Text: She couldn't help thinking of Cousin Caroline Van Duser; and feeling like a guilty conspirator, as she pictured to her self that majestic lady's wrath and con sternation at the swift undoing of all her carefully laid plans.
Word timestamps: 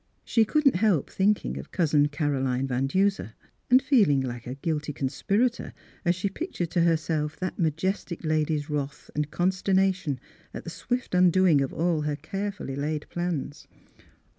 She 0.25 0.45
couldn't 0.45 0.77
help 0.77 1.11
thinking 1.11 1.59
of 1.59 1.71
Cousin 1.71 2.07
Caroline 2.07 2.65
Van 2.65 2.87
Duser; 2.87 3.35
and 3.69 3.79
feeling 3.83 4.19
like 4.19 4.47
a 4.47 4.55
guilty 4.55 4.91
conspirator, 4.93 5.73
as 6.03 6.15
she 6.15 6.27
pictured 6.27 6.71
to 6.71 6.81
her 6.81 6.97
self 6.97 7.37
that 7.37 7.59
majestic 7.59 8.25
lady's 8.25 8.67
wrath 8.67 9.11
and 9.13 9.29
con 9.29 9.51
sternation 9.51 10.17
at 10.55 10.63
the 10.63 10.71
swift 10.71 11.13
undoing 11.13 11.61
of 11.61 11.71
all 11.71 12.01
her 12.01 12.15
carefully 12.15 12.75
laid 12.75 13.07
plans. 13.09 13.67